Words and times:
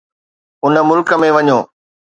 ان 0.65 0.73
ملڪ 0.89 1.09
۾ 1.21 1.27
وڃو. 1.35 1.59